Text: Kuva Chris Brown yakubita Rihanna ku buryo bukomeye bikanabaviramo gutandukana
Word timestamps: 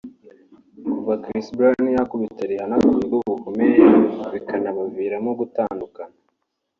Kuva 0.93 1.13
Chris 1.23 1.47
Brown 1.57 1.85
yakubita 1.97 2.41
Rihanna 2.49 2.75
ku 2.83 2.87
buryo 2.95 3.15
bukomeye 3.27 3.75
bikanabaviramo 4.33 5.29
gutandukana 5.39 6.15